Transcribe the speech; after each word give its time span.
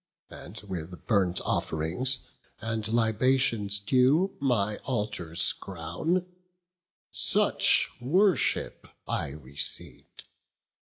And 0.31 0.59
with, 0.63 1.05
burnt 1.05 1.41
off'rings 1.41 2.25
and 2.59 2.91
libations 2.91 3.79
due 3.79 4.35
My 4.39 4.77
altars 4.77 5.53
crown; 5.53 6.25
such 7.11 7.87
worship 8.01 8.87
I 9.07 9.27
receiv'd. 9.33 10.23